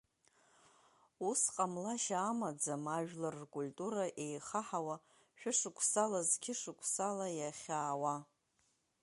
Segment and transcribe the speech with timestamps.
[1.27, 4.95] Ус ҟамлашьа амаӡам ажәлар ркультура еихаҳауа
[5.39, 8.15] шәышықәсала, зқьышықәсала иахьаауа.